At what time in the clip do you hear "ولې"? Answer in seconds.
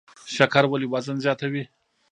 0.67-0.87